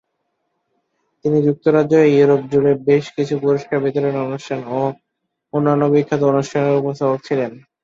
[1.25, 4.81] তিনি যুক্তরাজ্য ও ইউরোপ জুড়ে বেশ কিছু পুরস্কার বিতরণী অনুষ্ঠান ও
[5.53, 7.51] অন্যান্য বিখ্যাত অনুষ্ঠানের উপস্থাপক ছিলেন।